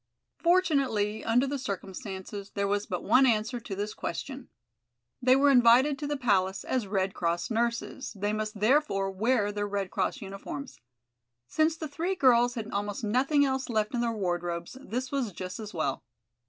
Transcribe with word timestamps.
Fortunately, 0.39 1.23
under 1.23 1.45
the 1.45 1.59
circumstances 1.59 2.49
there 2.55 2.67
was 2.67 2.87
but 2.87 3.03
one 3.03 3.27
answer 3.27 3.59
to 3.59 3.75
this 3.75 3.93
question. 3.93 4.49
They 5.21 5.35
were 5.35 5.51
invited 5.51 5.99
to 5.99 6.07
the 6.07 6.17
Palace 6.17 6.63
as 6.63 6.87
Red 6.87 7.13
Cross 7.13 7.51
nurses, 7.51 8.11
they 8.15 8.33
must 8.33 8.59
therefore 8.59 9.11
wear 9.11 9.51
their 9.51 9.67
Red 9.67 9.91
Cross 9.91 10.19
uniforms. 10.19 10.79
Since 11.47 11.77
the 11.77 11.87
three 11.87 12.15
girls 12.15 12.55
had 12.55 12.71
almost 12.71 13.03
nothing 13.03 13.45
else 13.45 13.69
left 13.69 13.93
in 13.93 14.01
their 14.01 14.11
wardrobes, 14.11 14.75
this 14.81 15.11
was 15.11 15.31
just 15.33 15.59
as 15.59 15.71
well. 15.71 16.01